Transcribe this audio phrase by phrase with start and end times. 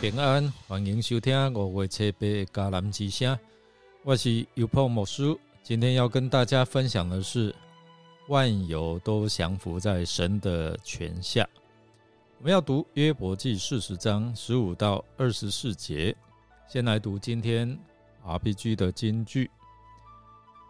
[0.00, 3.36] 平安，欢迎收听五月七八的迦南之声。
[4.04, 7.52] 我是尤破牧师，今天要跟大家分享的是
[8.28, 11.44] 万有都降服在神的权下。
[12.38, 16.14] 我们要读约伯记四十章十五到二十四节。
[16.68, 17.76] 先来读今天
[18.24, 19.50] RPG 的金句，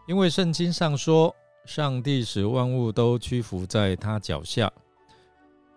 [0.07, 4.73] 因为圣经上说，上帝使万物都屈服在他脚下。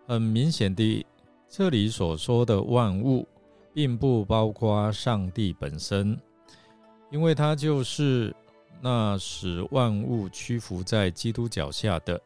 [0.06, 1.04] 很明显的。
[1.54, 3.28] 这里所说的万物，
[3.72, 6.18] 并不包括上帝本身，
[7.10, 8.34] 因为他就是
[8.80, 12.20] 那使万物屈服在基督脚下的。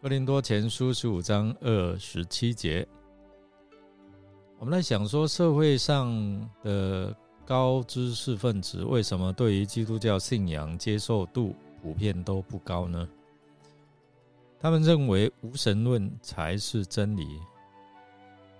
[0.00, 2.86] 哥林多前书十五章二十七节，
[4.58, 7.12] 我们来想说，社会上的
[7.44, 13.08] 高知识分子为什么对于基督教信仰接受度普遍都不高呢？
[14.60, 17.40] 他们认为无神论才是真理。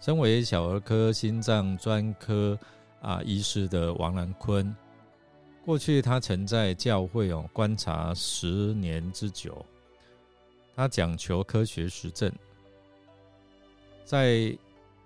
[0.06, 2.56] 身为小儿科心脏专科
[3.02, 4.72] 啊医师的王兰坤，
[5.64, 9.66] 过去他曾在教会哦观察十年之久，
[10.76, 12.32] 他讲求科学实证，
[14.04, 14.56] 在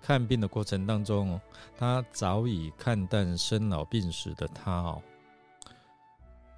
[0.03, 1.41] 看病的过程当中，
[1.75, 5.01] 他早已看淡生老病死的他哦，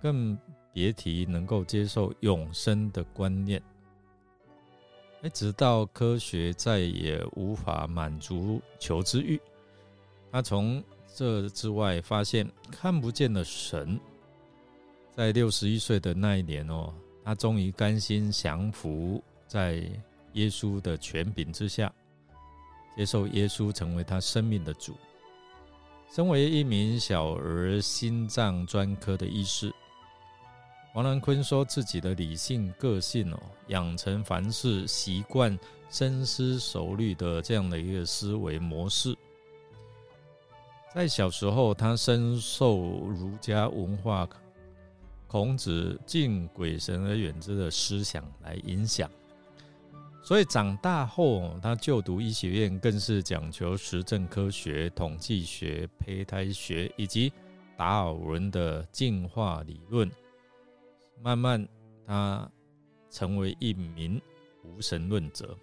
[0.02, 0.38] 更
[0.74, 3.64] 别提能够接受永生的观念。
[5.24, 9.40] 哎，直到科学再也无法满足求知欲，
[10.30, 10.84] 他从
[11.16, 13.98] 这之外发现看不见的神。
[15.16, 19.76] 在六十一岁的那一年哦，他终于甘心降服在
[20.34, 21.90] 耶稣的权柄之下，
[22.98, 24.94] 接受耶稣成为他生命的主。
[26.12, 29.74] 身为一名小儿心脏专科的医师。
[30.94, 33.40] 王兰坤说自己的理性个性哦，
[33.70, 35.58] 养成凡事习惯
[35.90, 39.18] 深思熟虑的这样的一个思维模式。
[40.94, 44.30] 在小时候，他深受儒家文化、
[45.28, 49.10] 孔子敬鬼神而远之的思想来影响，
[50.22, 57.34] 所以长大后，他就读医学院，更是讲求实证科学、统计学、胚胎学以及
[57.76, 60.08] 达尔文的进化理论。
[61.22, 61.68] 慢慢，
[62.06, 62.50] 他
[63.10, 64.22] 成为一名
[64.64, 65.58] 无神论者。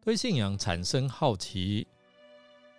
[0.00, 1.86] 对信仰产生好奇，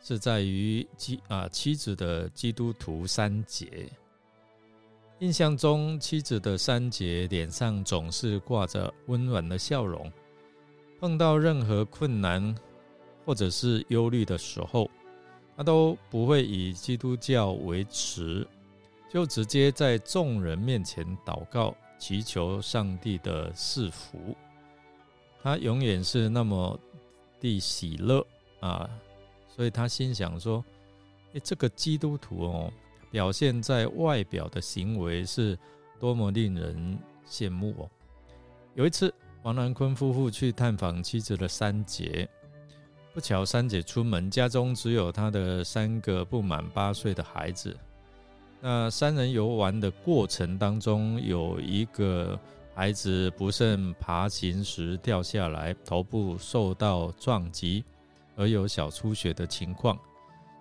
[0.02, 3.90] 是在于基啊妻子的基督徒三杰。
[5.20, 10.12] 印象中，妻子的三杰脸上总是挂着温暖的笑容。
[11.00, 12.56] 碰到任何困难
[13.26, 14.90] 或者是忧虑的时候，
[15.58, 18.48] 他都不会以基督教为耻。
[19.16, 24.36] 就直接在众人面前祷告，祈求上帝的赐福。
[25.42, 26.78] 他永远是那么
[27.40, 28.28] 的喜乐
[28.60, 28.90] 啊，
[29.48, 30.62] 所以他心想说
[31.32, 32.74] ：“诶，这个基督徒哦，
[33.10, 35.58] 表现在外表的行为是
[35.98, 37.90] 多么令人羡慕哦。”
[38.76, 42.28] 有一次，王南坤夫妇去探访妻子的三姐，
[43.14, 47.74] 不巧三姐出门，家中只有他的三个不满八岁的孩子。
[48.68, 52.40] 那三人游玩的过程当中，有一个
[52.74, 57.86] 孩子不慎爬行时掉下来，头部受到撞击，
[58.36, 59.96] 而有小出血的情况。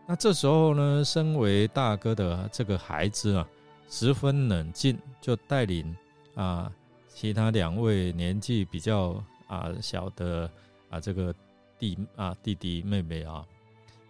[0.06, 3.48] 那这时候呢，身为大哥的这个孩子啊，
[3.88, 5.96] 十分冷静，就带领
[6.34, 6.70] 啊
[7.08, 10.50] 其他两位年纪比较啊小的
[10.90, 11.34] 啊这个
[11.78, 13.46] 弟啊弟弟妹妹啊，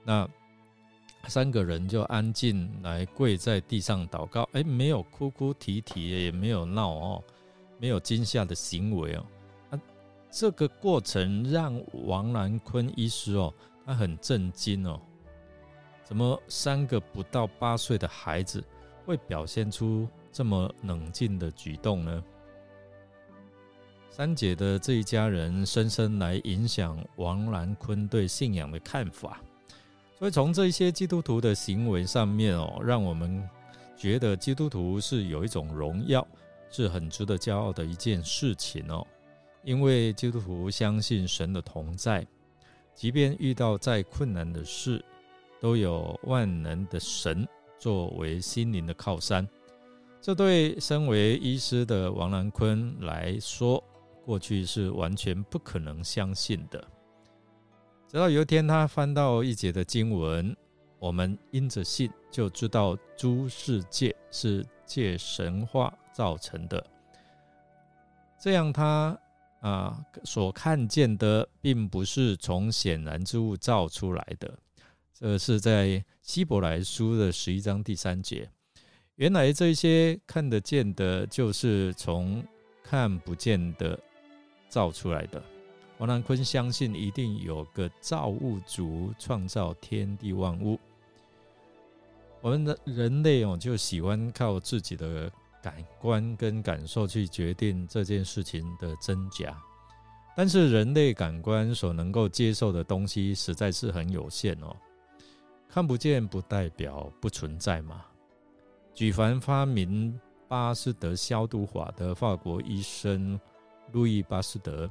[0.02, 0.28] 那。
[1.28, 7.24] 三个人就安静来跪在地上祷告，哎，没有哭哭啼啼，也没有闹哦，
[7.78, 9.26] 没有惊吓的行为哦。
[9.70, 9.80] 啊，
[10.30, 13.52] 这个过程让王兰坤医师哦，
[13.84, 15.00] 他很震惊哦。
[16.02, 18.62] 怎么三个不到八岁的孩子
[19.06, 22.24] 会表现出这么冷静的举动呢？
[24.10, 29.40] 三姐的这一家人深深来影响王兰坤对信仰的看法。
[30.24, 33.46] 所以从这些基督徒的行为上面哦，让我们
[33.94, 36.26] 觉得基督徒是有一种荣耀，
[36.70, 39.06] 是很值得骄傲的一件事情哦。
[39.64, 42.26] 因为基督徒相信神的同在，
[42.94, 45.04] 即便遇到再困难的事，
[45.60, 47.46] 都有万能的神
[47.78, 49.46] 作为心灵的靠山。
[50.22, 53.84] 这对身为医师的王兰坤来说，
[54.24, 56.82] 过去是完全不可能相信的。
[58.14, 60.56] 直到有一天，他翻到一节的经文，
[61.00, 66.86] 我们因着信就知道诸世界是借神话造成的。
[68.38, 69.18] 这样，他
[69.58, 74.56] 啊所看见的，并不是从显然之物造出来的，
[75.12, 78.48] 这是在希伯来书的十一章第三节。
[79.16, 82.44] 原来这些看得见的，就是从
[82.84, 83.98] 看不见的
[84.68, 85.42] 造出来的。
[85.98, 90.78] 王南坤相信，一定有个造物主创造天地万物。
[92.40, 95.30] 我们的人类哦，就喜欢靠自己的
[95.62, 99.56] 感官跟感受去决定这件事情的真假。
[100.36, 104.76] 但是人类感官所能够接受的东西，实在是很有限哦。
[105.68, 108.04] 看不见不代表不存在嘛。
[108.92, 113.40] 举凡发明巴斯德消毒法的法国医生
[113.92, 114.90] 路易巴斯德，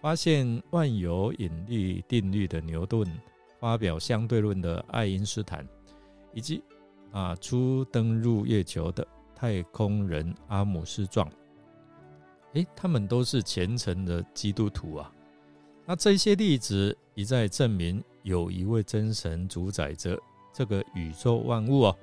[0.00, 3.04] 发现万有引力定律的牛顿，
[3.58, 5.66] 发表相对论的爱因斯坦，
[6.32, 6.62] 以及
[7.10, 11.28] 啊初登入月球的太空人阿姆斯壮，
[12.52, 15.12] 诶，他们都是虔诚的基督徒啊。
[15.84, 20.18] 那这些例子一再证明，有一位真神主宰着
[20.52, 21.96] 这个宇宙万物哦。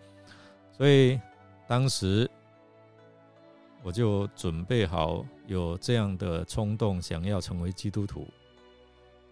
[0.76, 1.20] 所以
[1.68, 2.30] 当时
[3.86, 8.26] 我就准备好有这样的冲动，想要成为基督徒。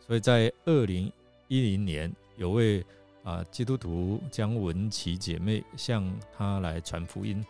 [0.05, 1.11] 所以在二零
[1.47, 2.85] 一零年，有位
[3.23, 6.07] 啊基督徒江文琪姐妹向
[6.37, 7.43] 他来传福音，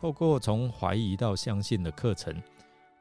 [0.00, 2.34] 透过从怀疑到相信的课程，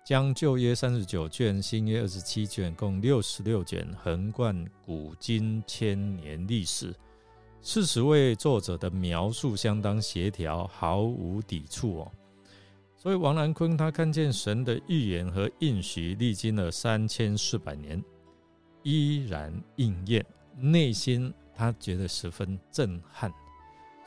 [0.04, 6.94] 将旧约三十九卷、新约二十七卷，共六十六卷，横贯古今千年历史。
[7.62, 12.12] 四十位作者的描述相当协调，毫无抵触哦。
[13.06, 18.04] 所以王兰坤他看见神的预言和应许，历经了三千四百年，
[18.82, 20.26] 依然应验，
[20.58, 23.32] 内心他觉得十分震撼，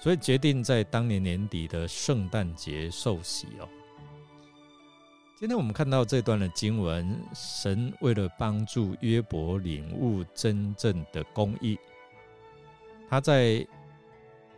[0.00, 3.68] 所以决定在当年年底的圣诞节受洗哦。
[5.38, 11.78] 今天我们看到这段的经文，神为了帮助约伯领悟真正的公义。
[13.08, 13.64] 他在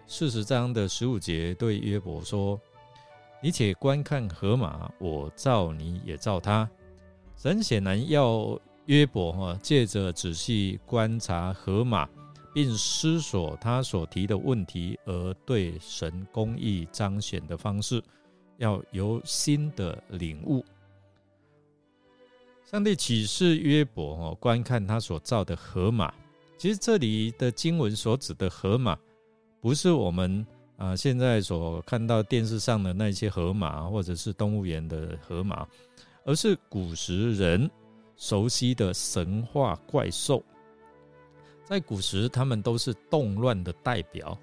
[0.07, 2.59] 四十章的十五节对约伯说
[3.43, 6.69] ：“你且观看河马，我造你也造他。”
[7.37, 12.09] 神显然要约伯哈借着仔细观察河马，
[12.53, 18.03] 并思索他所提的问题，而对神公义彰显的方式，
[18.59, 20.63] 要有新的领悟。
[22.65, 26.13] 上帝启示约伯哈观看他所造的河马。
[26.59, 28.99] 其实这里的经文所指的河马，
[29.63, 30.47] 不是我们
[30.81, 35.69] 啊现在所看到电视上的那些河马，或者是动物园的河马，
[36.25, 37.71] 而是古时人
[38.17, 40.43] 熟悉的神话怪兽。
[41.65, 44.37] 在古时，他们都是动乱的代表，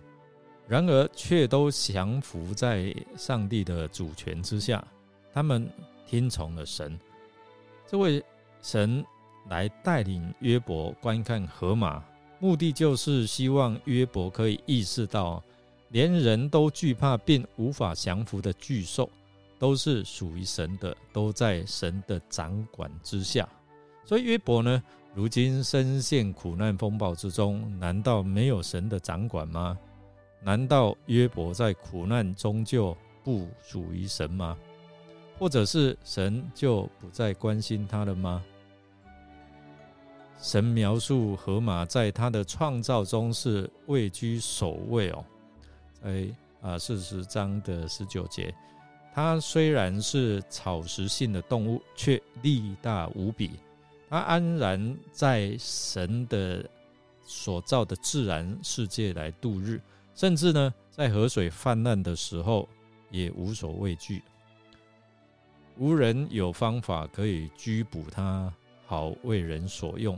[0.67, 4.85] 然而却都降服在上帝的主权之下。
[5.33, 5.67] 他们
[6.05, 6.97] 听从了神，
[7.87, 8.23] 这位
[8.61, 9.03] 神。
[9.49, 12.03] 来带领约伯观看河马，
[12.37, 15.41] 目的就是希望约伯可以意识到，
[15.89, 19.09] 连人都惧怕并无法降服的巨兽，
[19.57, 23.47] 都是属于神的，都在神的掌管之下。
[24.05, 29.77] 所以约伯呢，如今深陷苦难风暴之中，难道没有神的掌管吗？
[30.43, 34.57] 难道约伯在苦难中就不属于神吗？
[35.39, 38.43] 或者是神就不再关心他了吗？
[40.39, 45.25] 神描述河马在他的创造中是位居首位哦，
[46.03, 46.29] 哎
[46.61, 48.53] 啊四十章的十九节，
[49.13, 53.51] 它虽然是草食性的动物，却力大无比。
[54.09, 56.63] 它安然在神的
[57.25, 59.81] 所造的自然世界来度日，
[60.15, 62.69] 甚至呢，在河水泛滥的时候
[63.11, 64.23] 也无所畏惧，
[65.77, 68.53] 无人有方法可以拘捕它，
[68.85, 70.17] 好为人所用。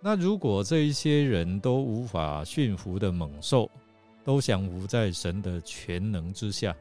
[0.00, 3.70] 那如果这一些人都无法驯服的猛兽，
[4.24, 6.76] 都降服在神的全能之下，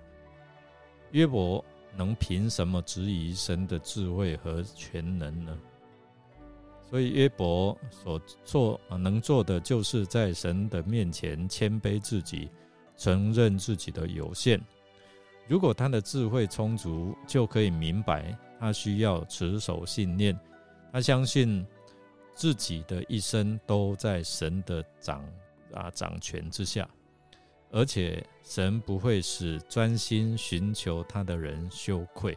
[1.12, 1.64] 约伯
[1.96, 5.58] 能凭什么质疑神的智慧和全能呢？
[6.90, 12.50] 所以约伯所做啊能做的，就是在神的面前谦卑自己，
[12.98, 14.62] 承认自己的有限。
[15.48, 20.38] 如果他的智慧充足，就可以明白他需要持守信念，
[20.92, 21.66] 他相信。
[22.34, 25.24] 自己的一生都在神的掌
[25.74, 26.90] 啊掌权之下，
[27.72, 32.34] 而且神不会使专心寻求他的人羞愧。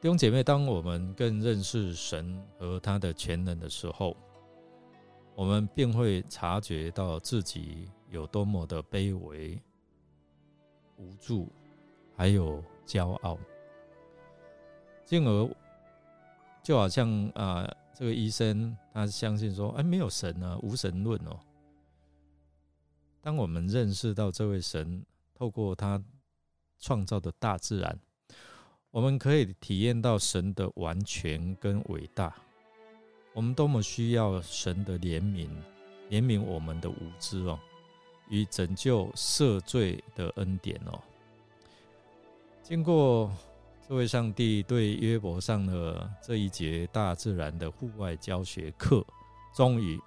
[0.00, 4.16] 弟兄姐妹，当我们更认识神和他的全能的时候，
[5.34, 9.60] 我们便会察觉到自己有多么的卑微、
[10.96, 11.48] 无助，
[12.16, 13.38] 还有骄傲，
[15.04, 15.50] 进而
[16.62, 17.68] 就好像啊。
[17.94, 21.36] 这个医生他相信说：“哎，没有神啊，无神论哦，
[23.20, 26.02] 当我们认识到这位神透过他
[26.78, 27.98] 创造的大自然，
[28.90, 32.34] 我们可以体验到神的完全跟伟大。
[33.34, 35.48] 我们多么需要神的怜悯，
[36.10, 37.58] 怜悯我们的无知哦，
[38.28, 40.98] 与拯救赦罪的恩典哦。
[42.62, 43.30] 经过
[43.86, 49.04] 这位上帝对约伯上的这一节大自然的户外教学课，
[49.54, 50.00] 终于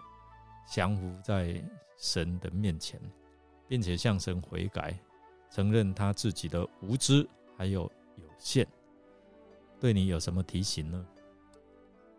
[0.68, 1.64] 降服在
[2.02, 3.00] 神的面前，
[3.68, 5.00] 并且向神悔改，
[5.52, 7.84] 承认他自己的无知还有
[8.16, 8.68] 有限。
[9.80, 11.06] 对你有什么提醒呢？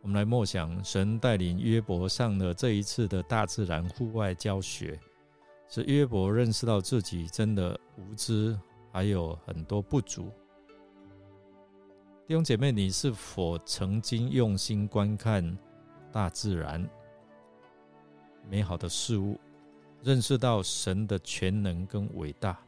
[0.00, 4.98] 我们来默想，神带领约伯上了这一次的大自然户外教学，
[5.68, 8.56] 使约伯认识到自己真的无知，
[8.92, 10.30] 还有很多不足。
[12.28, 15.58] 弟兄姐妹，你是否曾经用心观看
[16.12, 16.88] 大自然
[18.48, 19.38] 美好的事物，
[20.02, 22.58] 认识到神的全能跟伟大，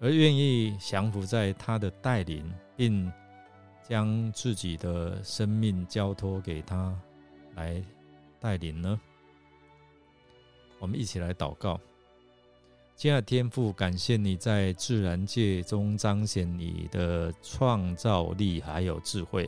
[0.00, 3.12] 而愿意降服在他的带领，并？
[3.86, 6.98] 将自己的生命交托给他
[7.54, 7.84] 来
[8.40, 8.98] 带领呢？
[10.78, 11.78] 我们一起来祷告。
[12.96, 19.46] 亲爱的天父，感谢你在自然界中彰显你的创造力还有智慧，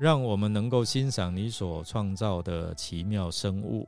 [0.00, 3.86] 让我们能够欣赏你所创造的奇妙生物，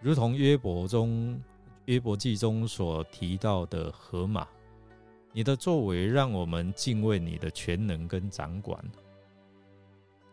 [0.00, 1.40] 如同约伯中
[1.86, 4.46] 约伯记中所提到的河马。
[5.30, 8.82] 你的作为让我们敬畏你的全能跟掌管，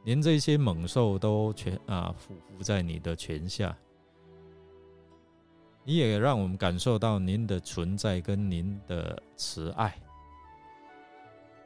[0.04, 3.78] 连这些猛兽都全啊俯伏在你的权下。
[5.84, 9.94] 你也让我们感受到您的存在跟您的慈爱。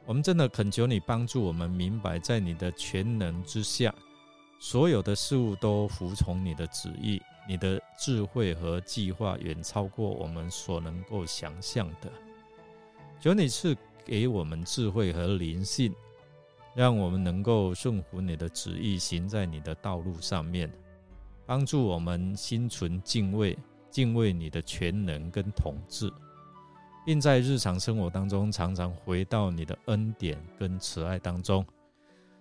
[0.04, 3.94] 我们真的恳求你帮助我们明白，在你的全能之下，
[4.58, 7.22] 所有的事物都服从你的旨意。
[7.48, 12.10] 你的智慧和计划远超过我们所能够想象的。
[13.18, 15.94] 求你赐给我们智慧和灵性，
[16.74, 20.70] 让我们能够顺服你的旨意，行在你的道路上面，
[21.44, 23.58] 帮助我们心存敬畏，
[23.90, 26.10] 敬畏你的全能跟统治，
[27.04, 31.64] 并在日常生活当中常常回到你的恩典跟慈爱当中。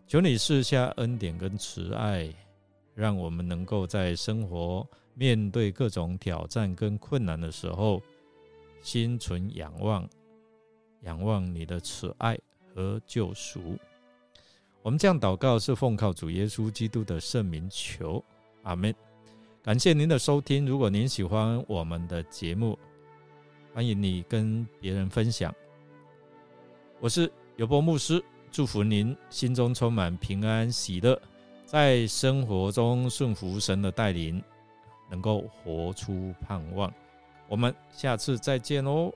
[0.07, 2.33] 求你赐下恩典跟慈爱，
[2.93, 8.01] 让我们能够在生活面对各种挑战跟困难的时候，
[8.81, 10.07] 心存仰望。
[11.03, 12.37] 仰望你的慈爱
[12.75, 13.77] 和救赎，
[14.81, 18.21] 我们这样祷告是奉靠主耶稣基督的圣名求，
[18.63, 18.93] 阿门。
[19.63, 22.77] 感谢您的收听，如果您喜欢我们的节目，
[23.73, 25.55] 欢迎你跟别人分享。
[26.99, 31.17] 我是尤波牧师，祝福您心中充满平安喜乐，
[31.71, 34.41] 在生活中顺服神的带领，
[35.07, 36.91] 能够活出盼望。
[37.47, 39.13] 我们下次再见哦。